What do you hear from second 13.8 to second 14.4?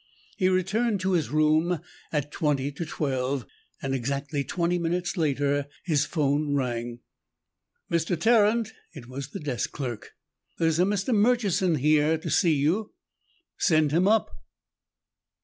him in."